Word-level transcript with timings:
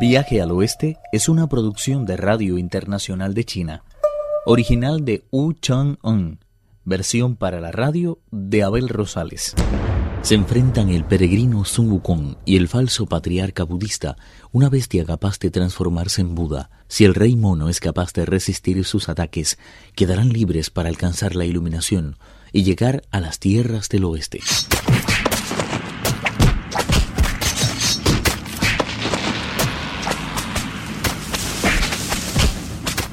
Viaje 0.00 0.40
al 0.40 0.52
Oeste 0.52 0.96
es 1.10 1.28
una 1.28 1.48
producción 1.48 2.06
de 2.06 2.16
Radio 2.16 2.56
Internacional 2.56 3.34
de 3.34 3.42
China, 3.42 3.82
original 4.46 5.04
de 5.04 5.24
Wu 5.32 5.54
Chang-un, 5.54 6.38
versión 6.84 7.34
para 7.34 7.60
la 7.60 7.72
radio 7.72 8.20
de 8.30 8.62
Abel 8.62 8.88
Rosales. 8.88 9.56
Se 10.22 10.36
enfrentan 10.36 10.90
el 10.90 11.04
peregrino 11.04 11.64
Sun 11.64 11.90
Wukong 11.90 12.36
y 12.44 12.58
el 12.58 12.68
falso 12.68 13.06
patriarca 13.06 13.64
budista, 13.64 14.16
una 14.52 14.68
bestia 14.68 15.04
capaz 15.04 15.40
de 15.40 15.50
transformarse 15.50 16.20
en 16.20 16.36
Buda. 16.36 16.70
Si 16.86 17.04
el 17.04 17.16
rey 17.16 17.34
mono 17.34 17.68
es 17.68 17.80
capaz 17.80 18.12
de 18.12 18.24
resistir 18.24 18.84
sus 18.84 19.08
ataques, 19.08 19.58
quedarán 19.96 20.28
libres 20.28 20.70
para 20.70 20.90
alcanzar 20.90 21.34
la 21.34 21.44
iluminación 21.44 22.18
y 22.52 22.62
llegar 22.62 23.02
a 23.10 23.18
las 23.18 23.40
tierras 23.40 23.88
del 23.88 24.04
oeste. 24.04 24.38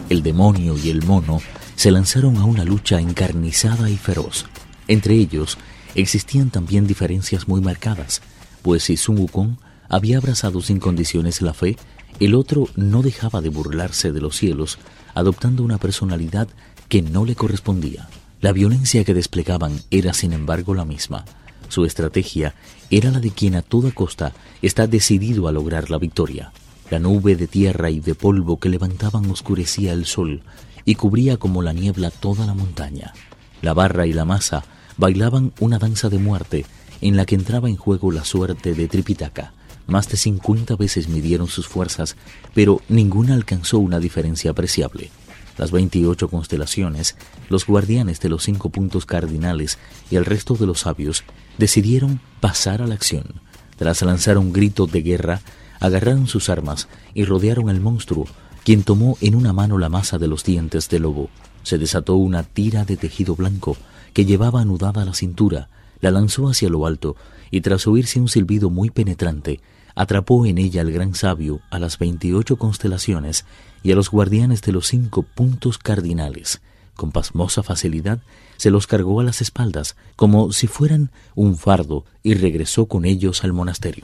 El 0.07 0.21
demonio 0.21 0.77
y 0.77 0.91
el 0.91 1.03
mono 1.03 1.41
se 1.75 1.89
lanzaron 1.89 2.37
a 2.37 2.45
una 2.45 2.63
lucha 2.63 2.99
encarnizada 2.99 3.89
y 3.89 3.97
feroz. 3.97 4.45
Entre 4.87 5.15
ellos 5.15 5.57
existían 5.95 6.51
también 6.51 6.85
diferencias 6.85 7.47
muy 7.47 7.59
marcadas, 7.59 8.21
pues 8.61 8.83
si 8.83 8.97
Sun 8.97 9.17
Wukong 9.17 9.57
había 9.89 10.17
abrazado 10.17 10.61
sin 10.61 10.79
condiciones 10.79 11.41
la 11.41 11.55
fe, 11.55 11.75
el 12.19 12.35
otro 12.35 12.69
no 12.75 13.01
dejaba 13.01 13.41
de 13.41 13.49
burlarse 13.49 14.11
de 14.11 14.21
los 14.21 14.37
cielos, 14.37 14.77
adoptando 15.15 15.63
una 15.63 15.79
personalidad 15.79 16.47
que 16.87 17.01
no 17.01 17.25
le 17.25 17.35
correspondía. 17.35 18.07
La 18.41 18.51
violencia 18.51 19.03
que 19.03 19.15
desplegaban 19.15 19.81
era 19.89 20.13
sin 20.13 20.33
embargo 20.33 20.75
la 20.75 20.85
misma. 20.85 21.25
Su 21.67 21.83
estrategia 21.83 22.53
era 22.91 23.09
la 23.09 23.19
de 23.19 23.31
quien 23.31 23.55
a 23.55 23.63
toda 23.63 23.91
costa 23.91 24.33
está 24.61 24.85
decidido 24.85 25.47
a 25.47 25.51
lograr 25.51 25.89
la 25.89 25.97
victoria. 25.97 26.51
La 26.89 26.99
nube 26.99 27.35
de 27.35 27.47
tierra 27.47 27.89
y 27.89 27.99
de 27.99 28.13
polvo 28.13 28.59
que 28.59 28.69
levantaban 28.69 29.29
oscurecía 29.31 29.93
el 29.93 30.05
sol 30.05 30.43
y 30.85 30.95
cubría 30.95 31.37
como 31.37 31.63
la 31.63 31.73
niebla 31.73 32.11
toda 32.11 32.45
la 32.45 32.53
montaña. 32.53 33.13
La 33.61 33.73
barra 33.73 34.05
y 34.05 34.13
la 34.13 34.25
masa 34.25 34.63
bailaban 34.97 35.51
una 35.59 35.79
danza 35.79 36.09
de 36.09 36.19
muerte 36.19 36.65
en 37.01 37.17
la 37.17 37.25
que 37.25 37.35
entraba 37.35 37.69
en 37.69 37.75
juego 37.75 38.11
la 38.11 38.23
suerte 38.23 38.75
de 38.75 38.87
Tripitaka. 38.87 39.53
Más 39.87 40.09
de 40.09 40.17
cincuenta 40.17 40.75
veces 40.75 41.09
midieron 41.09 41.47
sus 41.47 41.67
fuerzas, 41.67 42.15
pero 42.53 42.81
ninguna 42.87 43.33
alcanzó 43.33 43.79
una 43.79 43.99
diferencia 43.99 44.51
apreciable. 44.51 45.09
Las 45.57 45.71
veintiocho 45.71 46.29
constelaciones, 46.29 47.15
los 47.49 47.65
guardianes 47.65 48.19
de 48.19 48.29
los 48.29 48.43
cinco 48.43 48.69
puntos 48.69 49.05
cardinales 49.05 49.77
y 50.11 50.17
el 50.17 50.25
resto 50.25 50.55
de 50.55 50.65
los 50.65 50.81
sabios 50.81 51.23
decidieron 51.57 52.19
pasar 52.41 52.81
a 52.81 52.87
la 52.87 52.95
acción. 52.95 53.41
Tras 53.77 54.01
lanzar 54.01 54.37
un 54.37 54.53
grito 54.53 54.85
de 54.85 55.01
guerra, 55.01 55.41
agarraron 55.85 56.27
sus 56.27 56.49
armas 56.49 56.87
y 57.13 57.25
rodearon 57.25 57.69
al 57.69 57.79
monstruo, 57.79 58.25
quien 58.63 58.83
tomó 58.83 59.17
en 59.21 59.35
una 59.35 59.53
mano 59.53 59.77
la 59.77 59.89
masa 59.89 60.17
de 60.17 60.27
los 60.27 60.43
dientes 60.43 60.89
del 60.89 61.03
lobo. 61.03 61.29
Se 61.63 61.77
desató 61.77 62.15
una 62.15 62.43
tira 62.43 62.85
de 62.85 62.97
tejido 62.97 63.35
blanco 63.35 63.77
que 64.13 64.25
llevaba 64.25 64.61
anudada 64.61 65.01
a 65.01 65.05
la 65.05 65.13
cintura, 65.13 65.69
la 66.01 66.11
lanzó 66.11 66.47
hacia 66.49 66.69
lo 66.69 66.85
alto 66.85 67.15
y 67.51 67.61
tras 67.61 67.87
oírse 67.87 68.19
un 68.19 68.27
silbido 68.27 68.69
muy 68.69 68.89
penetrante, 68.89 69.61
atrapó 69.93 70.45
en 70.45 70.57
ella 70.57 70.81
al 70.81 70.91
gran 70.91 71.15
sabio, 71.15 71.61
a 71.69 71.79
las 71.79 71.97
veintiocho 71.97 72.57
constelaciones 72.57 73.45
y 73.83 73.91
a 73.91 73.95
los 73.95 74.09
guardianes 74.09 74.61
de 74.61 74.71
los 74.71 74.87
cinco 74.87 75.23
puntos 75.23 75.77
cardinales. 75.77 76.61
Con 76.95 77.11
pasmosa 77.11 77.61
facilidad 77.61 78.19
se 78.57 78.71
los 78.71 78.87
cargó 78.87 79.19
a 79.19 79.23
las 79.23 79.41
espaldas 79.41 79.95
como 80.15 80.51
si 80.53 80.67
fueran 80.67 81.11
un 81.35 81.57
fardo 81.57 82.05
y 82.23 82.33
regresó 82.33 82.87
con 82.87 83.05
ellos 83.05 83.43
al 83.43 83.53
monasterio. 83.53 84.03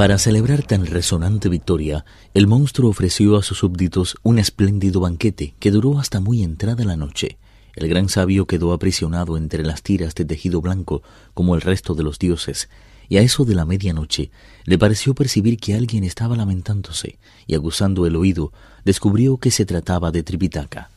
Para 0.00 0.16
celebrar 0.16 0.62
tan 0.62 0.86
resonante 0.86 1.50
victoria, 1.50 2.06
el 2.32 2.46
monstruo 2.46 2.88
ofreció 2.88 3.36
a 3.36 3.42
sus 3.42 3.58
súbditos 3.58 4.16
un 4.22 4.38
espléndido 4.38 5.00
banquete 5.00 5.52
que 5.58 5.70
duró 5.70 5.98
hasta 5.98 6.20
muy 6.20 6.42
entrada 6.42 6.86
la 6.86 6.96
noche. 6.96 7.36
El 7.76 7.86
gran 7.86 8.08
sabio 8.08 8.46
quedó 8.46 8.72
aprisionado 8.72 9.36
entre 9.36 9.62
las 9.62 9.82
tiras 9.82 10.14
de 10.14 10.24
tejido 10.24 10.62
blanco 10.62 11.02
como 11.34 11.54
el 11.54 11.60
resto 11.60 11.94
de 11.94 12.02
los 12.02 12.18
dioses, 12.18 12.70
y 13.10 13.18
a 13.18 13.20
eso 13.20 13.44
de 13.44 13.54
la 13.54 13.66
medianoche 13.66 14.30
le 14.64 14.78
pareció 14.78 15.14
percibir 15.14 15.58
que 15.58 15.74
alguien 15.74 16.02
estaba 16.04 16.34
lamentándose, 16.34 17.18
y 17.46 17.54
aguzando 17.54 18.06
el 18.06 18.16
oído, 18.16 18.54
descubrió 18.86 19.36
que 19.36 19.50
se 19.50 19.66
trataba 19.66 20.10
de 20.10 20.22
Tripitaka. 20.22 20.88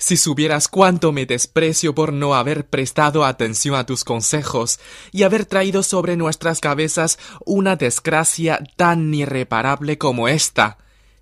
Si 0.00 0.16
supieras 0.16 0.66
cuánto 0.66 1.12
me 1.12 1.26
desprecio 1.26 1.94
por 1.94 2.14
no 2.14 2.34
haber 2.34 2.66
prestado 2.66 3.22
atención 3.22 3.74
a 3.74 3.84
tus 3.84 4.02
consejos 4.02 4.80
y 5.12 5.24
haber 5.24 5.44
traído 5.44 5.82
sobre 5.82 6.16
nuestras 6.16 6.60
cabezas 6.60 7.18
una 7.44 7.76
desgracia 7.76 8.60
tan 8.76 9.12
irreparable 9.12 9.98
como 9.98 10.26
esta. 10.26 10.78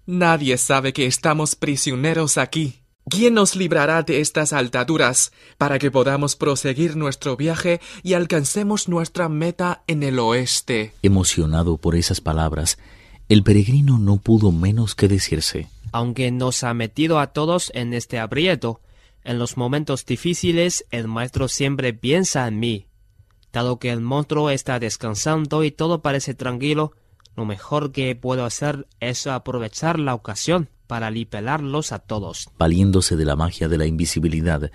Nadie 0.06 0.56
sabe 0.59 0.93
que 0.93 1.06
estamos 1.06 1.56
prisioneros 1.56 2.39
aquí. 2.39 2.78
¿Quién 3.11 3.34
nos 3.34 3.56
librará 3.56 4.05
de 4.05 4.21
estas 4.21 4.53
altaduras 4.53 5.33
para 5.59 5.81
que 5.81 5.91
podamos 5.91 6.37
proseguir 6.37 6.95
nuestro 6.95 7.37
viaje 7.37 7.81
y 8.05 8.12
alcancemos 8.12 8.89
nuestra 8.89 9.28
meta 9.28 9.83
en 9.89 10.05
el 10.05 10.21
oeste? 10.21 10.95
Emocionado 11.03 11.78
por 11.78 11.97
esas 11.97 12.21
palabras, 12.21 12.78
el 13.28 13.43
peregrino 13.43 13.99
no 13.99 14.19
pudo 14.19 14.53
menos 14.53 14.95
que 14.95 15.09
decirse 15.09 15.66
aunque 15.93 16.31
nos 16.31 16.65
ha 16.65 16.75
metido 16.75 17.19
a 17.19 17.28
todos 17.28 17.71
en 17.75 17.94
este 17.94 18.19
aprieto, 18.19 18.81
en 19.25 19.38
los 19.38 19.56
momentos 19.56 20.06
difíciles 20.06 20.84
el 20.91 21.09
maestro 21.09 21.49
siempre 21.49 21.93
piensa 21.93 22.47
en 22.47 22.59
mí. 22.59 22.87
Dado 23.53 23.78
que 23.78 23.91
el 23.91 24.00
monstruo 24.00 24.50
está 24.50 24.78
descansando 24.78 25.65
y 25.65 25.71
todo 25.71 26.03
parece 26.03 26.34
tranquilo, 26.34 26.93
lo 27.37 27.44
mejor 27.44 27.93
que 27.93 28.15
puedo 28.16 28.44
hacer 28.44 28.87
es 29.00 29.27
aprovechar 29.27 29.98
la 29.98 30.15
ocasión 30.15 30.69
para 30.87 31.10
lipelarlos 31.10 31.93
a 31.93 31.98
todos. 31.98 32.48
Valiéndose 32.59 33.16
de 33.16 33.25
la 33.25 33.37
magia 33.37 33.69
de 33.69 33.78
la 33.78 33.87
invisibilidad, 33.87 34.71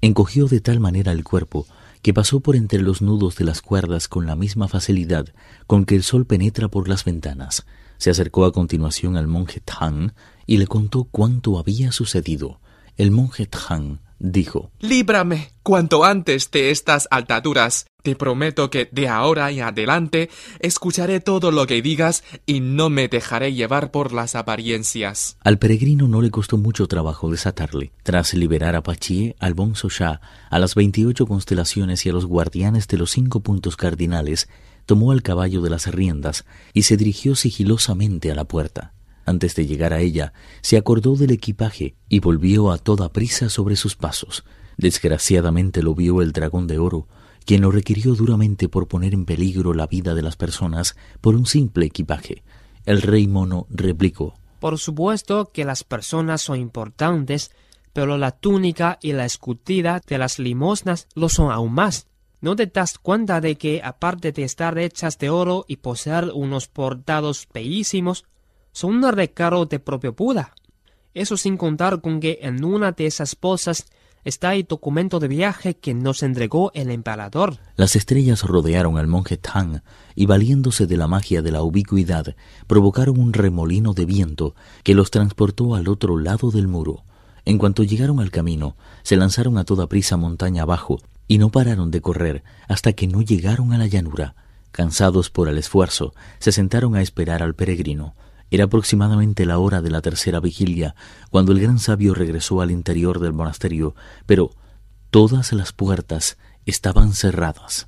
encogió 0.00 0.46
de 0.46 0.60
tal 0.60 0.80
manera 0.80 1.12
el 1.12 1.24
cuerpo 1.24 1.66
que 2.02 2.12
pasó 2.12 2.40
por 2.40 2.54
entre 2.54 2.82
los 2.82 3.00
nudos 3.00 3.36
de 3.36 3.44
las 3.44 3.62
cuerdas 3.62 4.08
con 4.08 4.26
la 4.26 4.36
misma 4.36 4.68
facilidad 4.68 5.26
con 5.66 5.86
que 5.86 5.96
el 5.96 6.02
sol 6.02 6.26
penetra 6.26 6.68
por 6.68 6.86
las 6.86 7.04
ventanas. 7.04 7.64
Se 7.98 8.10
acercó 8.10 8.44
a 8.44 8.52
continuación 8.52 9.16
al 9.16 9.26
monje 9.26 9.60
Tang 9.60 10.12
y 10.46 10.58
le 10.58 10.66
contó 10.66 11.04
cuánto 11.04 11.58
había 11.58 11.92
sucedido. 11.92 12.60
El 12.96 13.10
monje 13.10 13.46
Tang 13.46 13.98
dijo 14.18 14.70
Líbrame 14.80 15.50
cuanto 15.62 16.04
antes 16.04 16.50
de 16.50 16.70
estas 16.70 17.08
altaduras. 17.10 17.86
Te 18.02 18.16
prometo 18.16 18.68
que 18.68 18.88
de 18.92 19.08
ahora 19.08 19.50
en 19.50 19.62
adelante 19.62 20.28
escucharé 20.60 21.20
todo 21.20 21.50
lo 21.50 21.66
que 21.66 21.80
digas 21.80 22.22
y 22.44 22.60
no 22.60 22.90
me 22.90 23.08
dejaré 23.08 23.54
llevar 23.54 23.90
por 23.90 24.12
las 24.12 24.34
apariencias. 24.34 25.38
Al 25.40 25.58
peregrino 25.58 26.06
no 26.06 26.20
le 26.20 26.30
costó 26.30 26.58
mucho 26.58 26.86
trabajo 26.86 27.30
desatarle. 27.30 27.92
Tras 28.02 28.34
liberar 28.34 28.76
a 28.76 28.82
Pachie, 28.82 29.36
al 29.38 29.54
Bonzo 29.54 29.88
Shah, 29.88 30.20
a 30.50 30.58
las 30.58 30.74
veintiocho 30.74 31.26
constelaciones 31.26 32.04
y 32.04 32.10
a 32.10 32.12
los 32.12 32.26
guardianes 32.26 32.88
de 32.88 32.98
los 32.98 33.10
cinco 33.10 33.40
puntos 33.40 33.76
cardinales, 33.76 34.48
tomó 34.86 35.12
al 35.12 35.22
caballo 35.22 35.60
de 35.62 35.70
las 35.70 35.86
riendas 35.86 36.44
y 36.72 36.82
se 36.82 36.96
dirigió 36.96 37.34
sigilosamente 37.34 38.30
a 38.30 38.34
la 38.34 38.44
puerta. 38.44 38.94
Antes 39.26 39.54
de 39.54 39.66
llegar 39.66 39.92
a 39.92 40.00
ella, 40.00 40.32
se 40.60 40.76
acordó 40.76 41.16
del 41.16 41.30
equipaje 41.30 41.96
y 42.08 42.20
volvió 42.20 42.70
a 42.70 42.78
toda 42.78 43.12
prisa 43.12 43.48
sobre 43.48 43.76
sus 43.76 43.96
pasos. 43.96 44.44
Desgraciadamente 44.76 45.82
lo 45.82 45.94
vio 45.94 46.20
el 46.20 46.32
dragón 46.32 46.66
de 46.66 46.78
oro, 46.78 47.08
quien 47.46 47.62
lo 47.62 47.70
requirió 47.70 48.14
duramente 48.14 48.68
por 48.68 48.88
poner 48.88 49.14
en 49.14 49.24
peligro 49.24 49.72
la 49.72 49.86
vida 49.86 50.14
de 50.14 50.22
las 50.22 50.36
personas 50.36 50.96
por 51.20 51.34
un 51.34 51.46
simple 51.46 51.86
equipaje. 51.86 52.42
El 52.84 53.02
rey 53.02 53.26
mono 53.26 53.66
replicó 53.70 54.34
Por 54.60 54.78
supuesto 54.78 55.50
que 55.52 55.64
las 55.64 55.84
personas 55.84 56.42
son 56.42 56.58
importantes, 56.58 57.50
pero 57.92 58.18
la 58.18 58.32
túnica 58.32 58.98
y 59.00 59.12
la 59.12 59.24
escutida 59.24 60.02
de 60.06 60.18
las 60.18 60.38
limosnas 60.38 61.08
lo 61.14 61.28
son 61.28 61.50
aún 61.50 61.72
más. 61.72 62.08
¿No 62.44 62.56
te 62.56 62.66
das 62.66 62.98
cuenta 62.98 63.40
de 63.40 63.56
que, 63.56 63.80
aparte 63.82 64.30
de 64.30 64.42
estar 64.42 64.76
hechas 64.76 65.16
de 65.16 65.30
oro 65.30 65.64
y 65.66 65.76
poseer 65.76 66.30
unos 66.34 66.68
portados 66.68 67.48
bellísimos, 67.54 68.26
son 68.70 69.02
un 69.02 69.12
recaro 69.12 69.64
de 69.64 69.78
propio 69.78 70.12
Buda? 70.12 70.54
Eso 71.14 71.38
sin 71.38 71.56
contar 71.56 72.02
con 72.02 72.20
que 72.20 72.40
en 72.42 72.62
una 72.62 72.92
de 72.92 73.06
esas 73.06 73.34
bolsas 73.40 73.86
está 74.24 74.54
el 74.54 74.64
documento 74.64 75.20
de 75.20 75.28
viaje 75.28 75.78
que 75.78 75.94
nos 75.94 76.22
entregó 76.22 76.70
el 76.74 76.90
emperador. 76.90 77.56
Las 77.76 77.96
estrellas 77.96 78.42
rodearon 78.42 78.98
al 78.98 79.06
monje 79.06 79.38
Tang 79.38 79.80
y 80.14 80.26
valiéndose 80.26 80.86
de 80.86 80.98
la 80.98 81.06
magia 81.06 81.40
de 81.40 81.50
la 81.50 81.62
ubicuidad, 81.62 82.36
provocaron 82.66 83.18
un 83.18 83.32
remolino 83.32 83.94
de 83.94 84.04
viento 84.04 84.54
que 84.82 84.94
los 84.94 85.10
transportó 85.10 85.74
al 85.74 85.88
otro 85.88 86.18
lado 86.18 86.50
del 86.50 86.68
muro. 86.68 87.04
En 87.46 87.56
cuanto 87.56 87.84
llegaron 87.84 88.20
al 88.20 88.30
camino, 88.30 88.76
se 89.02 89.16
lanzaron 89.16 89.56
a 89.56 89.64
toda 89.64 89.86
prisa 89.86 90.18
montaña 90.18 90.64
abajo 90.64 90.98
y 91.26 91.38
no 91.38 91.50
pararon 91.50 91.90
de 91.90 92.00
correr 92.00 92.44
hasta 92.68 92.92
que 92.92 93.06
no 93.06 93.22
llegaron 93.22 93.72
a 93.72 93.78
la 93.78 93.86
llanura. 93.86 94.34
Cansados 94.72 95.30
por 95.30 95.48
el 95.48 95.58
esfuerzo, 95.58 96.14
se 96.38 96.52
sentaron 96.52 96.96
a 96.96 97.02
esperar 97.02 97.42
al 97.42 97.54
peregrino. 97.54 98.14
Era 98.50 98.64
aproximadamente 98.64 99.46
la 99.46 99.58
hora 99.58 99.82
de 99.82 99.90
la 99.90 100.02
tercera 100.02 100.40
vigilia 100.40 100.94
cuando 101.30 101.52
el 101.52 101.60
gran 101.60 101.78
sabio 101.78 102.14
regresó 102.14 102.60
al 102.60 102.70
interior 102.70 103.20
del 103.20 103.32
monasterio, 103.32 103.94
pero 104.26 104.50
todas 105.10 105.52
las 105.52 105.72
puertas 105.72 106.36
estaban 106.66 107.12
cerradas. 107.12 107.86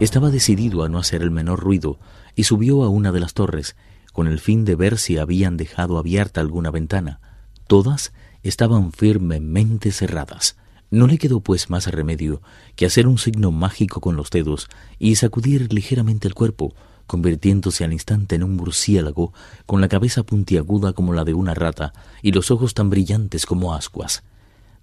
Estaba 0.00 0.30
decidido 0.30 0.84
a 0.84 0.88
no 0.88 0.98
hacer 0.98 1.22
el 1.22 1.30
menor 1.30 1.60
ruido 1.60 1.98
y 2.36 2.44
subió 2.44 2.84
a 2.84 2.88
una 2.88 3.12
de 3.12 3.20
las 3.20 3.34
torres, 3.34 3.76
con 4.12 4.28
el 4.28 4.40
fin 4.40 4.64
de 4.64 4.76
ver 4.76 4.98
si 4.98 5.18
habían 5.18 5.56
dejado 5.56 5.98
abierta 5.98 6.40
alguna 6.40 6.70
ventana. 6.70 7.20
Todas 7.66 8.12
estaban 8.42 8.92
firmemente 8.92 9.92
cerradas. 9.92 10.56
No 10.90 11.06
le 11.06 11.18
quedó 11.18 11.40
pues 11.40 11.68
más 11.68 11.86
remedio 11.86 12.40
que 12.74 12.86
hacer 12.86 13.06
un 13.06 13.18
signo 13.18 13.50
mágico 13.50 14.00
con 14.00 14.16
los 14.16 14.30
dedos 14.30 14.68
y 14.98 15.16
sacudir 15.16 15.72
ligeramente 15.72 16.28
el 16.28 16.34
cuerpo, 16.34 16.74
convirtiéndose 17.06 17.84
al 17.84 17.92
instante 17.92 18.36
en 18.36 18.42
un 18.42 18.56
murciélago 18.56 19.32
con 19.66 19.80
la 19.80 19.88
cabeza 19.88 20.22
puntiaguda 20.22 20.92
como 20.92 21.12
la 21.12 21.24
de 21.24 21.34
una 21.34 21.54
rata 21.54 21.92
y 22.22 22.32
los 22.32 22.50
ojos 22.50 22.74
tan 22.74 22.88
brillantes 22.90 23.44
como 23.44 23.74
ascuas. 23.74 24.22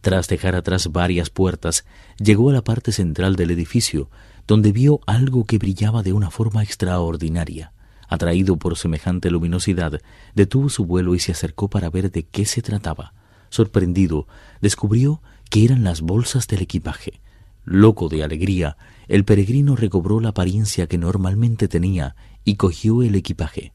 Tras 0.02 0.28
dejar 0.28 0.56
atrás 0.56 0.92
varias 0.92 1.32
puertas, 1.32 1.86
llegó 2.20 2.52
a 2.52 2.54
la 2.54 2.64
parte 2.64 2.92
central 2.92 3.36
del 3.36 3.50
edificio, 3.50 4.10
donde 4.48 4.72
vio 4.72 5.00
algo 5.08 5.46
que 5.46 5.58
brillaba 5.58 6.04
de 6.04 6.14
una 6.14 6.30
forma 6.30 6.62
extraordinaria. 6.62 7.72
Atraído 8.08 8.58
por 8.58 8.78
semejante 8.78 9.32
luminosidad, 9.32 10.00
detuvo 10.36 10.70
su 10.70 10.86
vuelo 10.86 11.16
y 11.16 11.20
se 11.20 11.32
acercó 11.32 11.72
para 11.72 11.90
ver 11.90 12.12
de 12.12 12.24
qué 12.24 12.46
se 12.46 12.62
trataba. 12.62 13.14
Sorprendido, 13.50 14.28
descubrió 14.62 15.22
que 15.50 15.66
eran 15.66 15.84
las 15.84 16.02
bolsas 16.02 16.48
del 16.48 16.62
equipaje. 16.62 17.22
Loco 17.64 18.10
de 18.10 18.24
alegría, 18.24 18.78
el 19.08 19.26
peregrino 19.26 19.76
recobró 19.76 20.20
la 20.20 20.30
apariencia 20.30 20.88
que 20.88 20.98
normalmente 20.98 21.68
tenía 21.68 22.16
y 22.44 22.56
cogió 22.56 23.02
el 23.02 23.16
equipaje. 23.16 23.74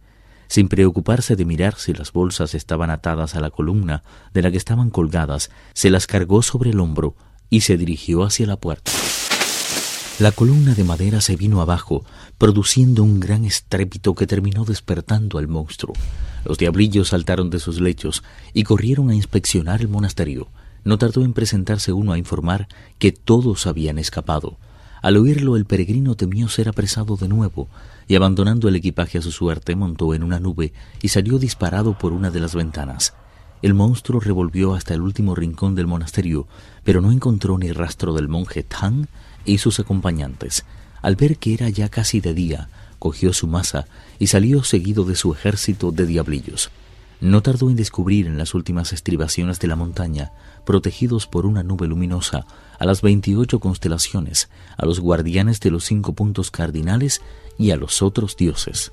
Sin 0.49 0.69
preocuparse 0.69 1.37
de 1.37 1.45
mirar 1.45 1.77
si 1.77 1.93
las 1.93 2.13
bolsas 2.13 2.55
estaban 2.55 2.91
atadas 2.91 3.37
a 3.37 3.41
la 3.41 3.51
columna 3.51 4.03
de 4.35 4.43
la 4.43 4.51
que 4.51 4.57
estaban 4.57 4.91
colgadas, 4.91 5.51
se 5.75 5.91
las 5.91 6.07
cargó 6.07 6.43
sobre 6.43 6.71
el 6.71 6.81
hombro 6.81 7.15
y 7.51 7.61
se 7.61 7.77
dirigió 7.77 8.25
hacia 8.25 8.47
la 8.47 8.57
puerta. 8.57 8.91
La 10.21 10.33
columna 10.33 10.75
de 10.75 10.85
madera 10.85 11.21
se 11.21 11.35
vino 11.37 11.63
abajo, 11.63 12.05
produciendo 12.37 13.03
un 13.03 13.21
gran 13.21 13.45
estrépito 13.45 14.15
que 14.15 14.27
terminó 14.27 14.65
despertando 14.65 15.39
al 15.39 15.49
monstruo. 15.49 15.95
Los 16.45 16.59
diablillos 16.59 17.09
saltaron 17.09 17.49
de 17.49 17.59
sus 17.59 17.81
lechos 17.81 18.23
y 18.53 18.65
corrieron 18.65 19.09
a 19.11 19.15
inspeccionar 19.15 19.81
el 19.81 19.89
monasterio. 19.89 20.49
No 20.85 20.99
tardó 20.99 21.23
en 21.23 21.33
presentarse 21.33 21.93
uno 21.93 22.13
a 22.13 22.19
informar 22.19 22.69
que 22.99 23.13
todos 23.13 23.67
habían 23.67 23.99
escapado. 23.99 24.57
Al 25.03 25.17
oírlo 25.17 25.57
el 25.57 25.65
peregrino 25.65 26.15
temió 26.15 26.49
ser 26.49 26.69
apresado 26.69 27.17
de 27.17 27.29
nuevo, 27.29 27.69
y 28.07 28.17
abandonando 28.17 28.69
el 28.69 28.77
equipaje 28.77 29.19
a 29.19 29.23
su 29.23 29.31
suerte 29.31 29.77
montó 29.77 30.15
en 30.15 30.23
una 30.23 30.41
nube 30.41 30.73
y 31.01 31.09
salió 31.09 31.39
disparado 31.39 31.97
por 31.97 32.13
una 32.13 32.31
de 32.31 32.41
las 32.41 32.55
ventanas. 32.55 33.15
El 33.63 33.75
monstruo 33.75 34.21
revolvió 34.21 34.75
hasta 34.75 34.95
el 34.95 35.03
último 35.03 35.35
rincón 35.35 35.75
del 35.75 35.87
monasterio, 35.87 36.47
pero 36.83 37.01
no 37.01 37.13
encontró 37.13 37.59
ni 37.59 37.73
rastro 37.73 38.15
del 38.15 38.29
monje 38.29 38.63
Tang 38.63 39.07
y 39.45 39.59
sus 39.59 39.81
acompañantes. 39.81 40.65
Al 41.03 41.17
ver 41.17 41.37
que 41.37 41.55
era 41.55 41.69
ya 41.69 41.89
casi 41.89 42.21
de 42.21 42.35
día, 42.35 42.69
cogió 42.99 43.33
su 43.33 43.47
masa 43.47 43.87
y 44.19 44.27
salió 44.29 44.65
seguido 44.65 45.05
de 45.05 45.15
su 45.15 45.33
ejército 45.33 45.93
de 45.93 46.07
diablillos. 46.07 46.71
No 47.21 47.43
tardó 47.43 47.69
en 47.69 47.77
descubrir 47.77 48.27
en 48.27 48.39
las 48.39 48.55
últimas 48.55 48.95
estribaciones 48.95 49.61
de 49.61 49.69
la 49.69 49.77
montaña, 49.77 50.33
protegidos 50.65 51.27
por 51.27 51.45
una 51.45 51.63
nube 51.63 51.87
luminosa, 51.87 52.47
a 52.79 52.87
las 52.87 53.03
veintiocho 53.03 53.61
constelaciones, 53.61 54.49
a 54.79 54.87
los 54.87 55.01
guardianes 55.01 55.61
de 55.61 55.71
los 55.71 55.85
cinco 55.85 56.15
puntos 56.15 56.51
cardinales 56.51 57.21
y 57.59 57.73
a 57.73 57.77
los 57.77 58.01
otros 58.01 58.37
dioses. 58.39 58.93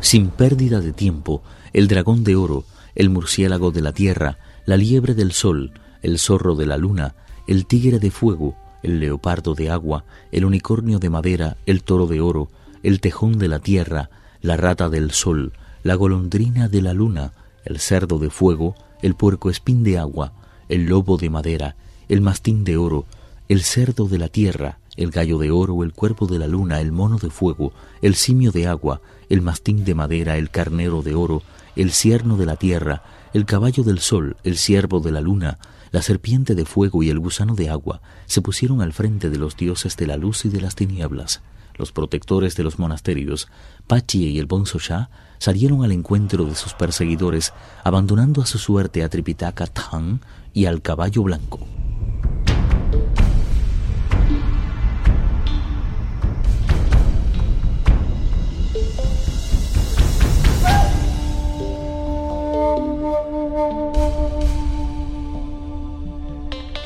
Sin 0.00 0.30
pérdida 0.30 0.80
de 0.80 0.92
tiempo, 0.92 1.42
el 1.72 1.86
dragón 1.86 2.24
de 2.24 2.34
oro, 2.34 2.64
el 2.96 3.10
murciélago 3.10 3.70
de 3.70 3.82
la 3.82 3.92
tierra, 3.92 4.38
la 4.66 4.76
liebre 4.76 5.14
del 5.14 5.30
sol, 5.30 5.72
el 6.02 6.18
zorro 6.18 6.56
de 6.56 6.66
la 6.66 6.76
luna, 6.76 7.14
el 7.46 7.66
tigre 7.66 8.00
de 8.00 8.10
fuego, 8.10 8.56
el 8.82 8.98
leopardo 8.98 9.54
de 9.54 9.70
agua, 9.70 10.04
el 10.32 10.44
unicornio 10.44 10.98
de 10.98 11.10
madera, 11.10 11.56
el 11.66 11.84
toro 11.84 12.08
de 12.08 12.20
oro, 12.20 12.48
el 12.82 13.00
tejón 13.00 13.38
de 13.38 13.46
la 13.46 13.60
tierra, 13.60 14.10
la 14.40 14.56
rata 14.56 14.88
del 14.88 15.12
sol, 15.12 15.52
la 15.82 15.94
golondrina 15.94 16.68
de 16.68 16.82
la 16.82 16.92
luna, 16.92 17.32
el 17.64 17.78
cerdo 17.78 18.18
de 18.18 18.30
fuego, 18.30 18.74
el 19.02 19.14
puerco 19.14 19.50
espín 19.50 19.82
de 19.82 19.98
agua, 19.98 20.32
el 20.68 20.86
lobo 20.86 21.16
de 21.16 21.30
madera, 21.30 21.76
el 22.08 22.20
mastín 22.20 22.64
de 22.64 22.76
oro, 22.76 23.06
el 23.48 23.62
cerdo 23.62 24.06
de 24.06 24.18
la 24.18 24.28
tierra, 24.28 24.78
el 24.96 25.10
gallo 25.10 25.38
de 25.38 25.50
oro, 25.50 25.82
el 25.82 25.92
cuerpo 25.92 26.26
de 26.26 26.38
la 26.38 26.46
luna, 26.46 26.80
el 26.80 26.92
mono 26.92 27.18
de 27.18 27.30
fuego, 27.30 27.72
el 28.02 28.14
simio 28.14 28.52
de 28.52 28.66
agua, 28.66 29.00
el 29.28 29.40
mastín 29.40 29.84
de 29.84 29.94
madera, 29.94 30.36
el 30.36 30.50
carnero 30.50 31.02
de 31.02 31.14
oro, 31.14 31.42
el 31.76 31.92
cierno 31.92 32.36
de 32.36 32.46
la 32.46 32.56
tierra, 32.56 33.02
el 33.32 33.46
caballo 33.46 33.82
del 33.82 34.00
sol, 34.00 34.36
el 34.44 34.58
ciervo 34.58 35.00
de 35.00 35.12
la 35.12 35.20
luna, 35.20 35.58
la 35.92 36.02
serpiente 36.02 36.54
de 36.54 36.64
fuego 36.64 37.02
y 37.02 37.10
el 37.10 37.18
gusano 37.18 37.54
de 37.54 37.68
agua 37.68 38.00
se 38.26 38.42
pusieron 38.42 38.80
al 38.80 38.92
frente 38.92 39.30
de 39.30 39.38
los 39.38 39.56
dioses 39.56 39.96
de 39.96 40.06
la 40.06 40.16
luz 40.16 40.44
y 40.44 40.48
de 40.48 40.60
las 40.60 40.74
tinieblas. 40.74 41.42
Los 41.76 41.92
protectores 41.92 42.56
de 42.56 42.62
los 42.62 42.78
monasterios, 42.78 43.48
Pachi 43.86 44.28
y 44.28 44.38
el 44.38 44.46
Bonzo 44.46 44.78
Shah, 44.78 45.08
salieron 45.38 45.82
al 45.82 45.92
encuentro 45.92 46.44
de 46.44 46.54
sus 46.54 46.74
perseguidores, 46.74 47.54
abandonando 47.84 48.42
a 48.42 48.46
su 48.46 48.58
suerte 48.58 49.02
a 49.02 49.08
Tripitaka 49.08 49.66
Tang 49.66 50.20
y 50.52 50.66
al 50.66 50.82
caballo 50.82 51.22
blanco. 51.22 51.66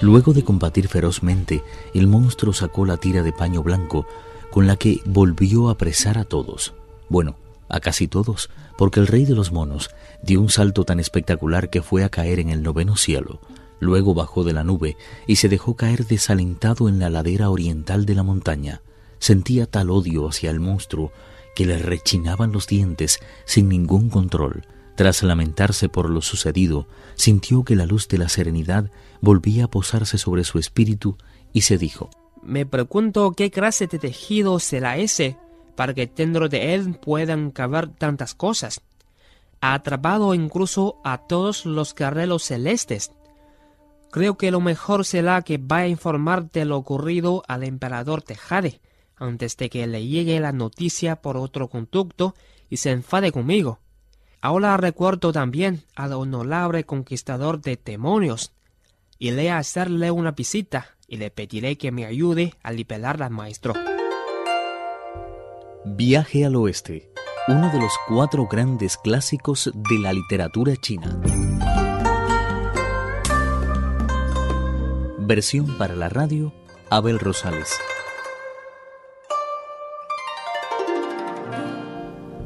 Luego 0.05 0.35
de 0.35 0.45
combatir 0.45 0.89
ferozmente, 0.89 1.63
el 1.95 2.07
monstruo 2.07 2.53
sacó 2.53 2.85
la 2.85 2.99
tira 2.99 3.23
de 3.23 3.33
paño 3.33 3.63
blanco 3.63 4.07
con 4.51 4.67
la 4.67 4.77
que 4.77 5.01
volvió 5.07 5.71
a 5.71 5.73
apresar 5.73 6.19
a 6.19 6.27
todos. 6.27 6.75
Bueno, 7.09 7.37
a 7.71 7.81
casi 7.81 8.07
todos, 8.07 8.51
porque 8.77 9.01
el 9.01 9.07
rey 9.07 9.25
de 9.25 9.35
los 9.35 9.51
monos 9.51 9.89
dio 10.23 10.43
un 10.43 10.51
salto 10.51 10.85
tan 10.85 11.01
espectacular 11.01 11.71
que 11.71 11.81
fue 11.81 12.05
a 12.05 12.11
caer 12.11 12.39
en 12.39 12.51
el 12.51 12.63
noveno 12.63 12.97
cielo. 12.97 13.41
Luego 13.81 14.13
bajó 14.13 14.45
de 14.45 14.53
la 14.53 14.63
nube 14.63 14.99
y 15.27 15.37
se 15.37 15.49
dejó 15.49 15.75
caer 15.75 16.07
desalentado 16.07 16.91
en 16.91 16.99
la 16.99 17.09
ladera 17.09 17.49
oriental 17.49 18.05
de 18.05 18.15
la 18.15 18.25
montaña. 18.25 18.83
Sentía 19.21 19.65
tal 19.65 19.89
odio 19.89 20.29
hacia 20.29 20.51
el 20.51 20.61
monstruo 20.61 21.13
que 21.57 21.65
le 21.65 21.79
rechinaban 21.79 22.53
los 22.53 22.67
dientes 22.67 23.21
sin 23.47 23.71
ningún 23.71 24.11
control. 24.11 24.67
Tras 24.95 25.23
lamentarse 25.23 25.89
por 25.89 26.09
lo 26.09 26.23
sucedido, 26.23 26.87
sintió 27.17 27.65
que 27.65 27.75
la 27.75 27.87
luz 27.87 28.07
de 28.09 28.19
la 28.19 28.29
serenidad 28.29 28.91
volvía 29.21 29.65
a 29.65 29.71
posarse 29.71 30.19
sobre 30.19 30.45
su 30.45 30.59
espíritu 30.59 31.17
y 31.53 31.63
se 31.63 31.79
dijo, 31.79 32.11
Me 32.43 32.65
pregunto 32.65 33.33
qué 33.33 33.51
clase 33.51 33.87
de 33.87 33.99
tejido 33.99 34.61
será 34.61 34.97
ese 34.97 35.37
para 35.75 35.95
que 35.95 36.07
dentro 36.07 36.49
de 36.49 36.75
él 36.75 36.95
puedan 36.95 37.51
caber 37.51 37.89
tantas 37.89 38.35
cosas. 38.35 38.81
Ha 39.61 39.75
atrapado 39.75 40.35
incluso 40.35 41.01
a 41.05 41.19
todos 41.27 41.67
los 41.67 41.95
carreros 41.95 42.45
celestes. 42.45 43.11
Creo 44.13 44.37
que 44.37 44.53
lo 44.53 44.61
mejor 44.61 45.05
será 45.05 45.43
que 45.43 45.59
vaya 45.59 45.87
a 45.87 45.89
informar 45.89 46.51
de 46.53 46.65
lo 46.65 46.77
ocurrido 46.77 47.43
al 47.49 47.65
emperador 47.65 48.23
Tejade, 48.23 48.81
antes 49.17 49.57
de 49.57 49.71
que 49.71 49.87
le 49.89 50.07
llegue 50.07 50.39
la 50.39 50.53
noticia 50.53 51.17
por 51.17 51.37
otro 51.37 51.69
conducto 51.69 52.35
y 52.71 52.77
se 52.77 52.91
enfade 52.91 53.33
conmigo. 53.33 53.81
Ahora 54.45 54.77
recuerdo 54.77 55.33
también 55.33 55.85
al 55.97 56.13
honorable 56.13 56.85
conquistador 56.85 57.63
de 57.63 57.81
demonios. 57.83 58.53
Iré 59.19 59.51
a 59.51 59.57
hacerle 59.57 60.11
una 60.11 60.33
visita 60.33 60.85
y 61.09 61.17
le 61.17 61.31
pediré 61.31 61.79
que 61.79 61.91
me 61.91 62.05
ayude 62.05 62.53
a 62.63 62.71
liberar 62.71 63.23
al 63.23 63.31
maestro. 63.31 63.73
Viaje 65.87 66.45
al 66.45 66.57
oeste, 66.57 67.11
uno 67.49 67.71
de 67.73 67.81
los 67.81 67.93
cuatro 68.07 68.47
grandes 68.47 68.99
clásicos 68.99 69.71
de 69.73 69.99
la 69.99 70.13
literatura 70.13 70.77
china. 70.77 71.19
Versión 75.21 75.79
para 75.79 75.97
la 75.97 76.11
radio, 76.11 76.53
Abel 76.91 77.19
Rosales. 77.19 77.81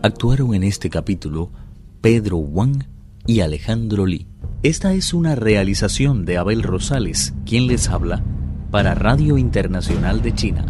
Actuaron 0.00 0.54
en 0.54 0.62
este 0.62 0.90
capítulo 0.90 1.50
Pedro 2.10 2.38
Wang 2.38 2.84
y 3.26 3.40
Alejandro 3.40 4.06
Lee. 4.06 4.26
Esta 4.62 4.94
es 4.94 5.12
una 5.12 5.34
realización 5.34 6.24
de 6.24 6.38
Abel 6.38 6.62
Rosales, 6.62 7.34
quien 7.44 7.66
les 7.66 7.90
habla, 7.90 8.24
para 8.70 8.94
Radio 8.94 9.36
Internacional 9.36 10.22
de 10.22 10.34
China. 10.34 10.67